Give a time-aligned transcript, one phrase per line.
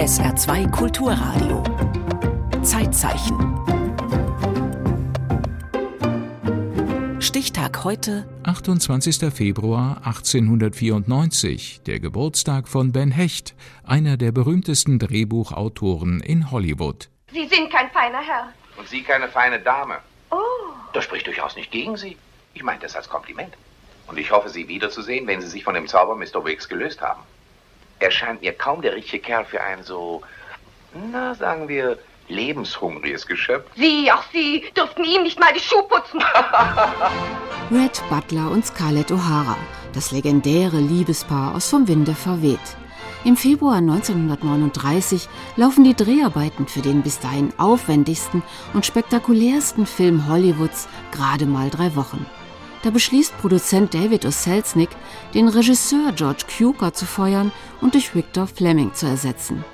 [0.00, 1.62] SR2 Kulturradio.
[2.62, 3.36] Zeitzeichen.
[7.20, 9.30] Stichtag heute 28.
[9.30, 13.54] Februar 1894, der Geburtstag von Ben Hecht,
[13.84, 17.10] einer der berühmtesten Drehbuchautoren in Hollywood.
[17.30, 18.54] Sie sind kein feiner Herr.
[18.78, 19.98] Und Sie keine feine Dame.
[20.30, 20.36] Oh.
[20.94, 22.16] Das spricht durchaus nicht gegen Sie.
[22.54, 23.52] Ich meine das als Kompliment.
[24.06, 26.42] Und ich hoffe, Sie wiederzusehen, wenn Sie sich von dem Zauber Mr.
[26.42, 27.20] Wicks gelöst haben.
[28.00, 30.22] Er scheint mir kaum der richtige Kerl für ein so,
[31.12, 31.98] na, sagen wir,
[32.28, 33.70] lebenshungriges Geschöpf.
[33.76, 36.22] Sie, auch Sie, dürften ihm nicht mal die Schuhe putzen.
[37.70, 39.56] Red Butler und Scarlett O'Hara,
[39.92, 42.58] das legendäre Liebespaar aus Vom Winde verweht.
[43.24, 48.42] Im Februar 1939 laufen die Dreharbeiten für den bis dahin aufwendigsten
[48.72, 52.24] und spektakulärsten Film Hollywoods gerade mal drei Wochen.
[52.82, 54.30] Da beschließt Produzent David O.
[54.30, 54.90] Selznick,
[55.34, 59.64] den Regisseur George Cukor zu feuern und durch Victor Fleming zu ersetzen.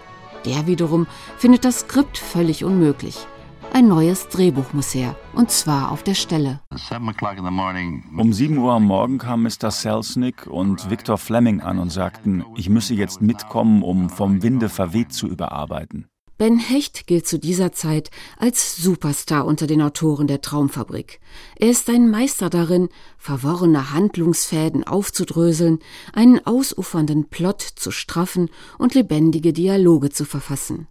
[0.45, 1.07] Der wiederum
[1.37, 3.27] findet das Skript völlig unmöglich.
[3.73, 6.61] Ein neues Drehbuch muss her, und zwar auf der Stelle.
[6.71, 9.71] Um 7 Uhr am Morgen kam Mr.
[9.71, 15.13] Selznick und Victor Fleming an und sagten, ich müsse jetzt mitkommen, um vom Winde verweht
[15.13, 16.09] zu überarbeiten.
[16.39, 21.19] Ben Hecht gilt zu dieser Zeit als Superstar unter den Autoren der Traumfabrik.
[21.57, 25.79] Er ist ein Meister darin, verworrene Handlungsfäden aufzudröseln,
[26.13, 30.89] einen ausufernden Plot zu straffen und lebendige Dialoge zu verfassen.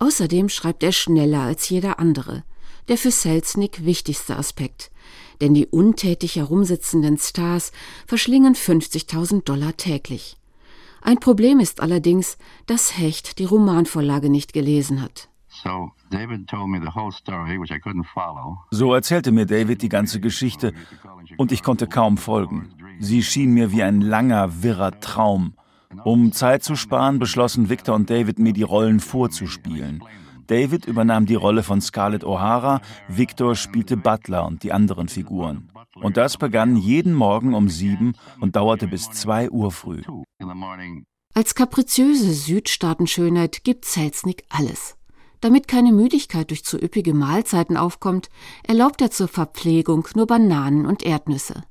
[0.00, 2.42] Außerdem schreibt er schneller als jeder andere.
[2.88, 4.90] Der für Selznick wichtigste Aspekt.
[5.40, 7.70] Denn die untätig herumsitzenden Stars
[8.08, 10.39] verschlingen 50.000 Dollar täglich.
[11.02, 15.28] Ein Problem ist allerdings, dass Hecht die Romanvorlage nicht gelesen hat.
[18.70, 20.72] So erzählte mir David die ganze Geschichte
[21.36, 22.70] und ich konnte kaum folgen.
[22.98, 25.54] Sie schien mir wie ein langer, wirrer Traum.
[26.04, 30.04] Um Zeit zu sparen, beschlossen Victor und David, mir die Rollen vorzuspielen.
[30.46, 35.68] David übernahm die Rolle von Scarlett O'Hara, Victor spielte Butler und die anderen Figuren.
[35.96, 40.02] Und das begann jeden Morgen um sieben und dauerte bis zwei Uhr früh.
[41.34, 44.96] Als kapriziöse Südstaatenschönheit gibt Selznick alles.
[45.40, 48.28] Damit keine Müdigkeit durch zu üppige Mahlzeiten aufkommt,
[48.62, 51.62] erlaubt er zur Verpflegung nur Bananen und Erdnüsse.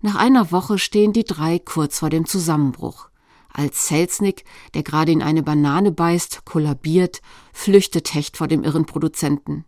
[0.00, 3.08] Nach einer Woche stehen die drei kurz vor dem Zusammenbruch.
[3.52, 4.44] Als Selznick,
[4.74, 9.64] der gerade in eine Banane beißt, kollabiert, flüchtet Hecht vor dem irren Produzenten.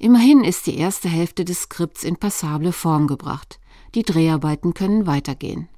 [0.00, 3.58] Immerhin ist die erste Hälfte des Skripts in passable Form gebracht.
[3.96, 5.68] Die Dreharbeiten können weitergehen.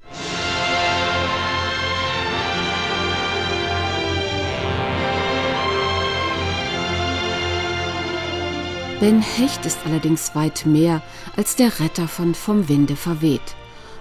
[8.99, 11.01] Ben Hecht ist allerdings weit mehr
[11.35, 13.55] als der Retter von Vom Winde verweht.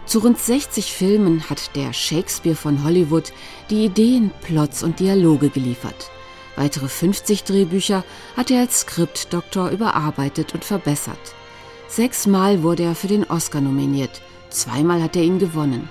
[0.04, 3.32] Zu rund 60 Filmen hat der Shakespeare von Hollywood
[3.70, 6.10] die Ideen, Plots und Dialoge geliefert.
[6.60, 8.04] Weitere 50 Drehbücher
[8.36, 11.34] hat er als Skriptdoktor überarbeitet und verbessert.
[11.88, 15.88] Sechsmal wurde er für den Oscar nominiert, zweimal hat er ihn gewonnen.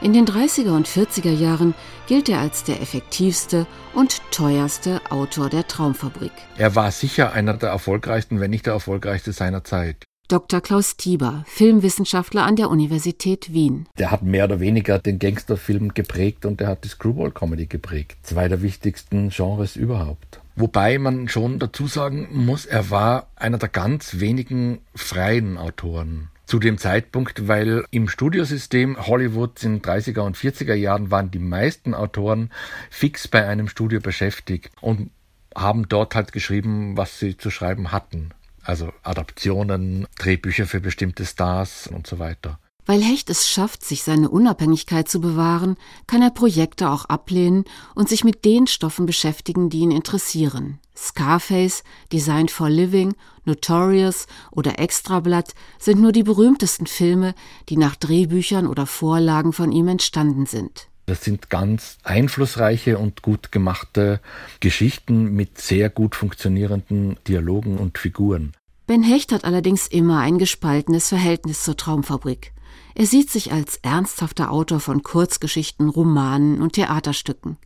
[0.00, 1.74] In den 30er und 40er Jahren
[2.06, 6.32] gilt er als der effektivste und teuerste Autor der Traumfabrik.
[6.56, 10.07] Er war sicher einer der erfolgreichsten, wenn nicht der erfolgreichste seiner Zeit.
[10.28, 10.60] Dr.
[10.60, 13.86] Klaus Tieber, Filmwissenschaftler an der Universität Wien.
[13.98, 18.18] Der hat mehr oder weniger den Gangsterfilm geprägt und der hat die Screwball-Comedy geprägt.
[18.24, 20.42] Zwei der wichtigsten Genres überhaupt.
[20.54, 26.58] Wobei man schon dazu sagen muss, er war einer der ganz wenigen freien Autoren zu
[26.58, 32.50] dem Zeitpunkt, weil im Studiosystem Hollywoods in 30er und 40er Jahren waren die meisten Autoren
[32.90, 35.10] fix bei einem Studio beschäftigt und
[35.56, 38.34] haben dort halt geschrieben, was sie zu schreiben hatten
[38.68, 42.58] also Adaptionen, Drehbücher für bestimmte Stars und so weiter.
[42.84, 47.64] Weil Hecht es schafft, sich seine Unabhängigkeit zu bewahren, kann er Projekte auch ablehnen
[47.94, 50.78] und sich mit den Stoffen beschäftigen, die ihn interessieren.
[50.96, 53.14] Scarface, Designed for Living,
[53.44, 57.34] Notorious oder Extrablatt sind nur die berühmtesten Filme,
[57.68, 60.87] die nach Drehbüchern oder Vorlagen von ihm entstanden sind.
[61.08, 64.20] Das sind ganz einflussreiche und gut gemachte
[64.60, 68.52] Geschichten mit sehr gut funktionierenden Dialogen und Figuren.
[68.86, 72.52] Ben Hecht hat allerdings immer ein gespaltenes Verhältnis zur Traumfabrik.
[72.94, 77.56] Er sieht sich als ernsthafter Autor von Kurzgeschichten, Romanen und Theaterstücken.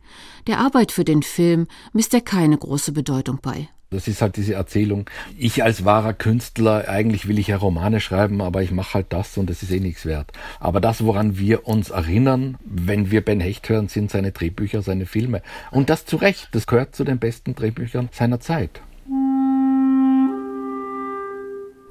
[0.47, 3.67] Der Arbeit für den Film misst er keine große Bedeutung bei.
[3.93, 5.09] Das ist halt diese Erzählung.
[5.37, 9.37] Ich als wahrer Künstler, eigentlich will ich ja Romane schreiben, aber ich mache halt das
[9.37, 10.31] und es ist eh nichts wert.
[10.59, 15.05] Aber das, woran wir uns erinnern, wenn wir Ben Hecht hören, sind seine Drehbücher, seine
[15.05, 15.41] Filme.
[15.71, 18.81] Und das zu Recht, das gehört zu den besten Drehbüchern seiner Zeit.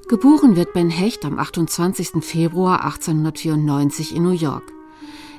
[0.08, 2.22] Geboren wird Ben Hecht am 28.
[2.22, 4.64] Februar 1894 in New York.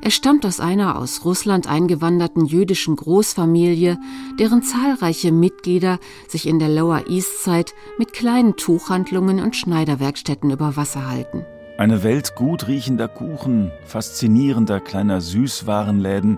[0.04, 3.98] Er stammt aus einer aus Russland eingewanderten jüdischen Großfamilie,
[4.38, 5.98] deren zahlreiche Mitglieder
[6.28, 11.46] sich in der Lower East Side mit kleinen Tuchhandlungen und Schneiderwerkstätten über Wasser halten.
[11.78, 16.38] Eine Welt gut riechender Kuchen, faszinierender kleiner Süßwarenläden,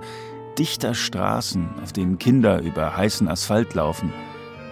[0.60, 4.14] dichter Straßen, auf denen Kinder über heißen Asphalt laufen.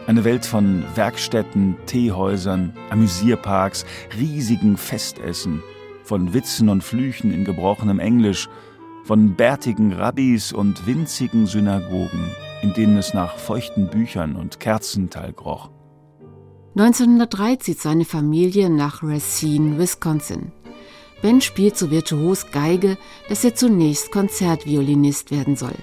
[0.05, 3.87] Eine Welt von Werkstätten, Teehäusern, Amüsierparks,
[4.19, 5.63] riesigen Festessen,
[6.03, 8.49] von Witzen und Flüchen in gebrochenem Englisch,
[9.03, 15.69] von bärtigen Rabbis und winzigen Synagogen, in denen es nach feuchten Büchern und Kerzenteil groch.
[16.75, 20.51] 1903 zieht seine Familie nach Racine, Wisconsin.
[21.21, 22.97] Ben spielt so virtuos Geige,
[23.29, 25.75] dass er zunächst Konzertviolinist werden soll.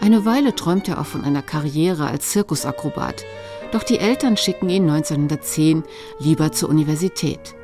[0.00, 3.24] Eine Weile träumt er auch von einer Karriere als Zirkusakrobat,
[3.72, 5.84] doch die Eltern schicken ihn 1910
[6.18, 7.54] lieber zur Universität.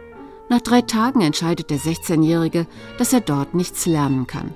[0.49, 2.67] Nach drei Tagen entscheidet der 16-Jährige,
[2.99, 4.55] dass er dort nichts lernen kann.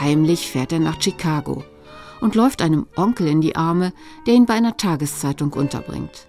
[0.00, 1.64] Heimlich fährt er nach Chicago
[2.20, 3.92] und läuft einem Onkel in die Arme,
[4.26, 6.28] der ihn bei einer Tageszeitung unterbringt.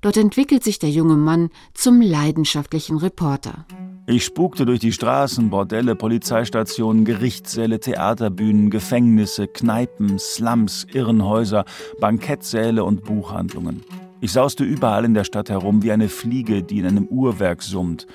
[0.00, 3.66] Dort entwickelt sich der junge Mann zum leidenschaftlichen Reporter.
[4.06, 11.64] Ich spukte durch die Straßen, Bordelle, Polizeistationen, Gerichtssäle, Theaterbühnen, Gefängnisse, Kneipen, Slums, Irrenhäuser,
[12.00, 13.84] Bankettsäle und Buchhandlungen.
[14.20, 18.08] Ich sauste überall in der Stadt herum wie eine Fliege, die in einem Uhrwerk summt.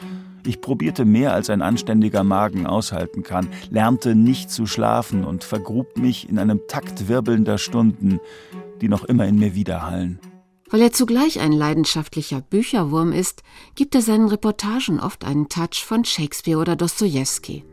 [0.48, 5.98] Ich probierte mehr, als ein anständiger Magen aushalten kann, lernte nicht zu schlafen und vergrub
[5.98, 8.22] mich in einem Takt wirbelnder Stunden,
[8.80, 10.20] die noch immer in mir widerhallen.
[10.70, 13.44] Weil er zugleich ein leidenschaftlicher Bücherwurm ist,
[13.76, 17.66] gibt er seinen Reportagen oft einen Touch von Shakespeare oder Dostoevsky.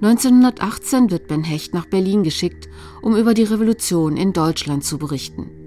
[0.00, 2.70] 1918 wird Ben Hecht nach Berlin geschickt,
[3.02, 5.59] um über die Revolution in Deutschland zu berichten.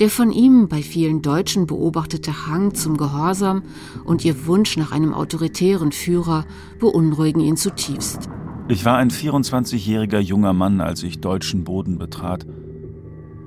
[0.00, 3.62] Der von ihm bei vielen Deutschen beobachtete Hang zum Gehorsam
[4.04, 6.46] und ihr Wunsch nach einem autoritären Führer
[6.78, 8.28] beunruhigen ihn zutiefst.
[8.68, 12.46] Ich war ein 24-jähriger junger Mann, als ich deutschen Boden betrat.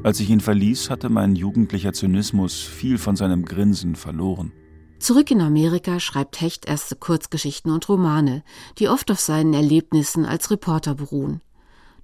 [0.04, 4.52] Als ich ihn verließ, hatte mein jugendlicher Zynismus viel von seinem Grinsen verloren.
[5.00, 8.44] Zurück in Amerika schreibt Hecht erste Kurzgeschichten und Romane,
[8.78, 11.42] die oft auf seinen Erlebnissen als Reporter beruhen.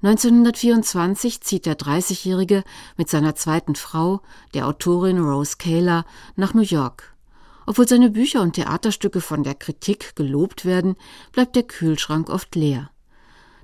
[0.04, 2.64] 1924 zieht der 30-Jährige
[2.98, 4.22] mit seiner zweiten Frau,
[4.56, 6.06] der Autorin Rose Kaler,
[6.36, 7.16] nach New York.
[7.68, 10.96] Obwohl seine Bücher und Theaterstücke von der Kritik gelobt werden,
[11.32, 12.90] bleibt der Kühlschrank oft leer.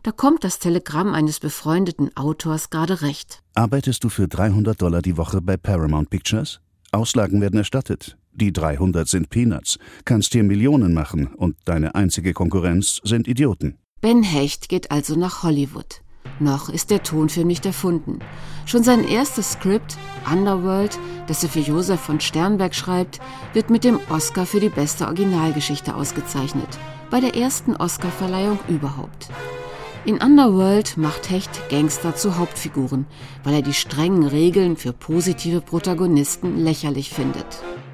[0.04, 3.42] Da kommt das Telegramm eines befreundeten Autors gerade recht.
[3.56, 6.62] Arbeitest du für 300 Dollar die Woche bei Paramount Pictures?
[6.92, 8.16] Auslagen werden erstattet.
[8.32, 9.80] Die 300 sind Peanuts.
[10.06, 13.80] Kannst hier Millionen machen und deine einzige Konkurrenz sind Idioten.
[14.02, 16.02] Ben Hecht geht also nach Hollywood.
[16.40, 18.20] Noch ist der Tonfilm nicht erfunden.
[18.66, 19.98] Schon sein erstes Skript,
[20.32, 23.20] Underworld, das er für Josef von Sternberg schreibt,
[23.54, 26.68] wird mit dem Oscar für die beste Originalgeschichte ausgezeichnet.
[27.10, 29.30] Bei der ersten Oscarverleihung überhaupt.
[30.06, 33.08] In Underworld macht Hecht Gangster zu Hauptfiguren,
[33.44, 37.46] weil er die strengen Regeln für positive Protagonisten lächerlich findet.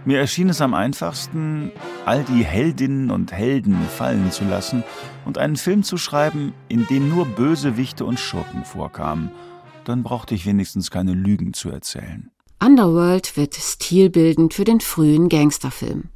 [0.06, 1.72] Mir erschien es am einfachsten,
[2.06, 4.84] all die Heldinnen und Helden fallen zu lassen
[5.24, 9.32] und einen Film zu schreiben, in dem nur Bösewichte und Schurken vorkamen.
[9.86, 12.32] Dann brauchte ich wenigstens keine Lügen zu erzählen.
[12.62, 16.10] Underworld wird stilbildend für den frühen Gangsterfilm.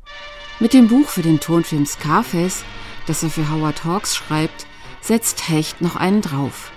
[0.59, 2.63] Mit dem Buch für den Tonfilm Scarface,
[3.05, 4.65] das er für Howard Hawks schreibt,
[4.99, 6.71] setzt Hecht noch einen drauf.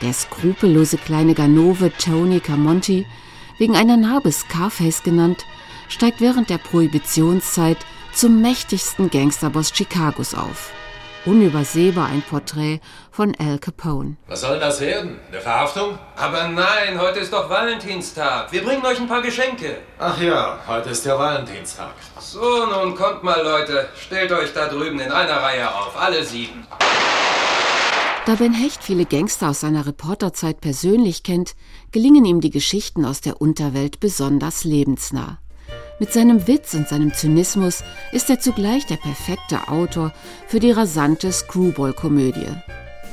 [0.00, 3.06] Der skrupellose kleine Ganove Tony Camonti,
[3.58, 5.44] wegen einer Narbe Scarface genannt,
[5.94, 7.78] steigt während der Prohibitionszeit
[8.12, 10.72] zum mächtigsten Gangsterboss Chicagos auf.
[11.24, 14.16] Unübersehbar ein Porträt von Al Capone.
[14.26, 15.20] Was soll das werden?
[15.28, 15.98] Eine Verhaftung?
[16.16, 18.52] Aber nein, heute ist doch Valentinstag.
[18.52, 19.78] Wir bringen euch ein paar Geschenke.
[19.98, 21.94] Ach ja, heute ist der Valentinstag.
[22.18, 23.88] So, nun kommt mal, Leute.
[23.96, 25.96] Stellt euch da drüben in einer Reihe auf.
[25.96, 26.66] Alle sieben.
[28.26, 31.54] Da Ben Hecht viele Gangster aus seiner Reporterzeit persönlich kennt,
[31.92, 35.38] gelingen ihm die Geschichten aus der Unterwelt besonders lebensnah.
[35.98, 40.12] Mit seinem Witz und seinem Zynismus ist er zugleich der perfekte Autor
[40.48, 42.48] für die rasante Screwball-Komödie.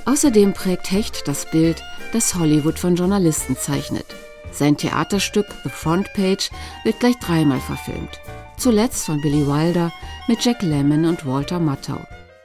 [0.06, 4.06] Außerdem prägt Hecht das Bild, das Hollywood von Journalisten zeichnet.
[4.52, 6.50] Sein Theaterstück The Front Page
[6.84, 8.20] wird gleich dreimal verfilmt.
[8.58, 9.92] Zuletzt von Billy Wilder
[10.28, 12.02] mit Jack Lemmon und Walter Matthau.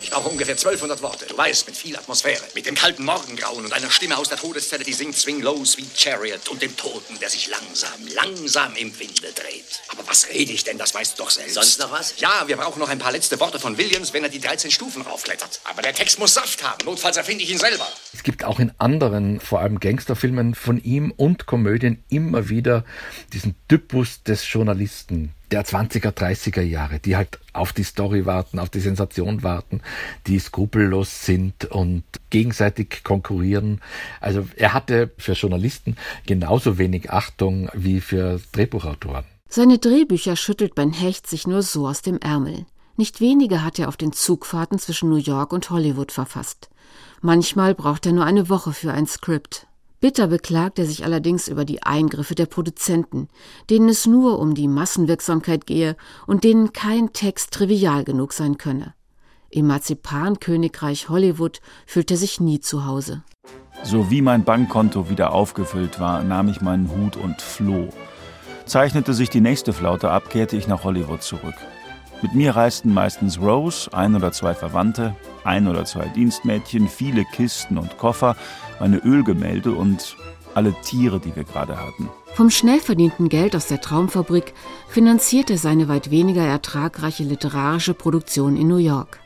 [0.06, 1.26] Ich brauche ungefähr 1200 Worte.
[1.26, 2.40] Du weißt, mit viel Atmosphäre.
[2.54, 5.98] Mit dem kalten Morgengrauen und einer Stimme aus der Todeszelle, die singt Swing Low, Sweet
[5.98, 9.82] Chariot und dem Toten, der sich langsam, langsam im Winde dreht.
[9.88, 10.78] Aber was rede ich denn?
[10.78, 11.54] Das weißt du doch selbst.
[11.54, 12.20] Sonst noch was?
[12.20, 15.02] Ja, wir brauchen noch ein paar letzte Worte von Williams, wenn er die 13 Stufen
[15.02, 15.60] raufklettert.
[15.64, 16.84] Aber der Text muss Saft haben.
[16.84, 17.88] Notfalls erfinde ich ihn selber.
[18.14, 22.84] Es gibt auch in anderen, vor allem Gangsterfilmen von ihm und Komödien immer wieder
[23.32, 28.70] diesen Typus des Journalisten, der 20er, 30er Jahre, die halt auf die Story warten, auf
[28.70, 29.80] die Sensation warten,
[30.26, 33.80] die skrupellos sind und gegenseitig konkurrieren.
[34.20, 39.24] Also er hatte für Journalisten genauso wenig Achtung wie für Drehbuchautoren.
[39.48, 42.66] Seine Drehbücher schüttelt Ben Hecht sich nur so aus dem Ärmel.
[42.96, 46.70] Nicht wenige hat er auf den Zugfahrten zwischen New York und Hollywood verfasst.
[47.20, 49.66] Manchmal braucht er nur eine Woche für ein Skript.
[50.00, 53.28] Bitter beklagt er sich allerdings über die Eingriffe der Produzenten,
[53.70, 58.94] denen es nur um die Massenwirksamkeit gehe und denen kein Text trivial genug sein könne.
[59.48, 63.22] Im Marzipankönigreich Hollywood fühlt er sich nie zu Hause.
[63.82, 67.88] So wie mein Bankkonto wieder aufgefüllt war, nahm ich meinen Hut und floh.
[68.66, 71.54] Zeichnete sich die nächste Flaute ab, kehrte ich nach Hollywood zurück.
[72.22, 77.76] Mit mir reisten meistens Rose, ein oder zwei Verwandte, ein oder zwei Dienstmädchen, viele Kisten
[77.76, 78.36] und Koffer,
[78.80, 80.16] meine Ölgemälde und
[80.54, 82.08] alle Tiere, die wir gerade hatten.
[82.34, 84.54] Vom schnell verdienten Geld aus der Traumfabrik
[84.88, 89.20] finanziert er seine weit weniger ertragreiche literarische Produktion in New York.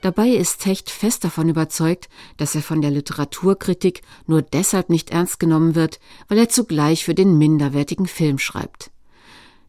[0.00, 5.40] Dabei ist Hecht fest davon überzeugt, dass er von der Literaturkritik nur deshalb nicht ernst
[5.40, 8.90] genommen wird, weil er zugleich für den minderwertigen Film schreibt.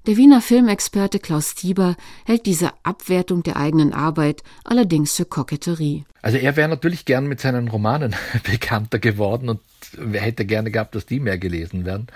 [0.08, 6.06] Der Wiener Filmexperte Klaus Tieber hält diese Abwertung der eigenen Arbeit allerdings für Koketterie.
[6.24, 9.62] Also er wäre natürlich gern mit seinen Romanen bekannter geworden und
[10.14, 12.08] hätte gerne gehabt, dass die mehr gelesen werden.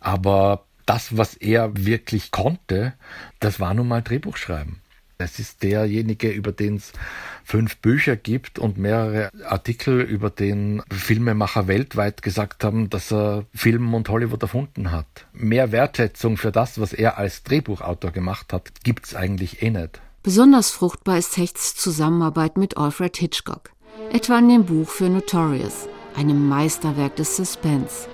[0.00, 2.94] Aber das, was er wirklich konnte,
[3.40, 4.76] das war nun mal Drehbuchschreiben.
[5.20, 6.92] Es ist derjenige, über den es
[7.42, 13.94] fünf Bücher gibt und mehrere Artikel, über den Filmemacher weltweit gesagt haben, dass er Film
[13.94, 15.26] und Hollywood erfunden hat.
[15.32, 20.00] Mehr Wertschätzung für das, was er als Drehbuchautor gemacht hat, gibt es eigentlich eh nicht.
[20.22, 23.70] Besonders fruchtbar ist Hechts Zusammenarbeit mit Alfred Hitchcock,
[24.12, 28.06] etwa in dem Buch für Notorious, einem Meisterwerk des Suspense.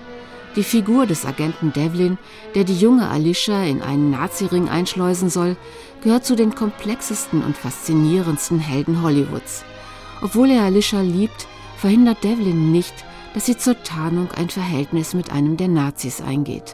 [0.55, 2.17] Die Figur des Agenten Devlin,
[2.55, 5.57] der die junge Alicia in einen Naziring einschleusen soll,
[6.01, 9.65] gehört zu den komplexesten und faszinierendsten Helden Hollywoods.
[10.21, 11.47] Obwohl er Alicia liebt,
[11.77, 12.93] verhindert Devlin nicht,
[13.33, 16.73] dass sie zur Tarnung ein Verhältnis mit einem der Nazis eingeht.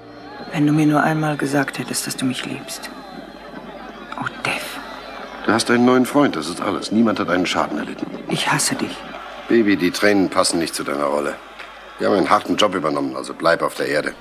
[0.51, 2.91] Wenn du mir nur einmal gesagt hättest, dass du mich liebst.
[4.21, 4.63] Oh, Dev.
[5.47, 6.91] Du hast einen neuen Freund, das ist alles.
[6.91, 8.05] Niemand hat einen Schaden erlitten.
[8.29, 8.95] Ich hasse dich.
[9.49, 11.35] Baby, die Tränen passen nicht zu deiner Rolle.
[12.01, 14.15] Wir haben einen harten Job übernommen, also bleib auf der Erde.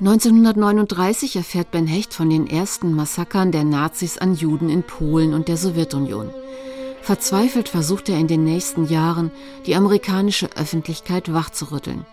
[0.00, 5.46] (1939) erfährt Ben Hecht von den ersten Massakern der Nazis an Juden in Polen und
[5.46, 6.30] der Sowjetunion.
[7.02, 9.30] Verzweifelt versucht er in den nächsten Jahren,
[9.66, 12.04] die amerikanische Öffentlichkeit wachzurütteln.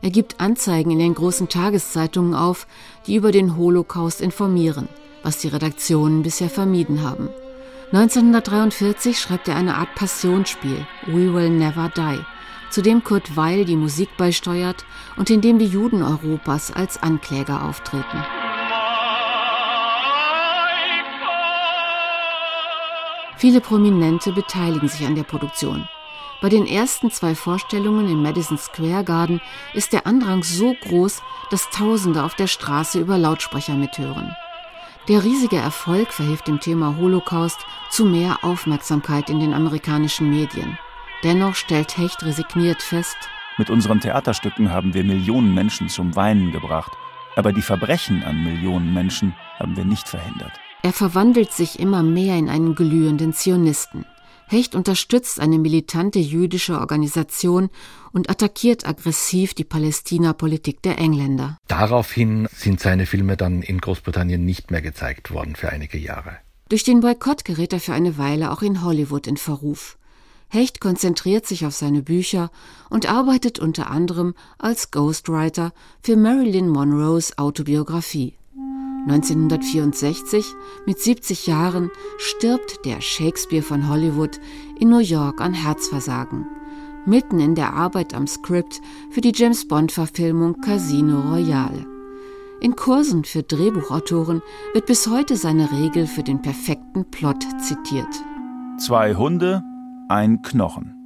[0.00, 2.66] Er gibt Anzeigen in den großen Tageszeitungen auf,
[3.06, 4.88] die über den Holocaust informieren,
[5.22, 7.28] was die Redaktionen bisher vermieden haben.
[7.92, 12.24] 1943 schreibt er eine Art Passionsspiel, We Will Never Die,
[12.70, 14.86] zu dem Kurt Weil die Musik beisteuert
[15.18, 18.24] und in dem die Juden Europas als Ankläger auftreten.
[23.36, 25.86] Viele Prominente beteiligen sich an der Produktion.
[26.40, 29.42] Bei den ersten zwei Vorstellungen im Madison Square Garden
[29.74, 31.20] ist der Andrang so groß,
[31.50, 34.34] dass Tausende auf der Straße über Lautsprecher mithören.
[35.08, 37.58] Der riesige Erfolg verhilft dem Thema Holocaust
[37.90, 40.78] zu mehr Aufmerksamkeit in den amerikanischen Medien.
[41.24, 43.16] Dennoch stellt Hecht resigniert fest,
[43.58, 46.92] mit unseren Theaterstücken haben wir Millionen Menschen zum Weinen gebracht,
[47.36, 50.52] aber die Verbrechen an Millionen Menschen haben wir nicht verhindert.
[50.82, 54.06] Er verwandelt sich immer mehr in einen glühenden Zionisten.
[54.52, 57.70] Hecht unterstützt eine militante jüdische Organisation
[58.12, 61.56] und attackiert aggressiv die Palästina-Politik der Engländer.
[61.68, 66.36] Daraufhin sind seine Filme dann in Großbritannien nicht mehr gezeigt worden für einige Jahre.
[66.68, 69.96] Durch den Boykott gerät er für eine Weile auch in Hollywood in Verruf.
[70.48, 72.50] Hecht konzentriert sich auf seine Bücher
[72.90, 78.34] und arbeitet unter anderem als Ghostwriter für Marilyn Monroes Autobiografie.
[79.08, 80.44] 1964,
[80.86, 84.38] mit 70 Jahren, stirbt der Shakespeare von Hollywood
[84.78, 86.46] in New York an Herzversagen,
[87.04, 88.80] mitten in der Arbeit am Skript
[89.10, 91.84] für die James Bond-Verfilmung Casino Royale.
[92.60, 94.40] In Kursen für Drehbuchautoren
[94.72, 98.06] wird bis heute seine Regel für den perfekten Plot zitiert.
[98.78, 99.64] Zwei Hunde,
[100.08, 101.01] ein Knochen.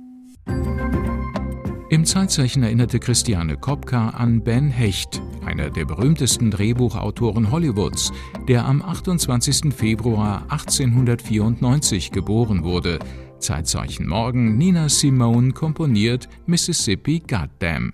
[1.88, 8.12] Im Zeitzeichen erinnerte Christiane Kopka an Ben Hecht, einer der berühmtesten Drehbuchautoren Hollywoods,
[8.48, 9.72] der am 28.
[9.72, 12.98] Februar 1894 geboren wurde.
[13.38, 17.92] Zeitzeichen Morgen Nina Simone komponiert Mississippi Goddamn.